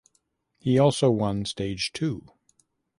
[0.57, 2.25] He also won stage two.